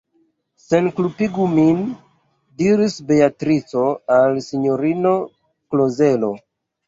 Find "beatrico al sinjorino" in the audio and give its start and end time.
3.11-5.13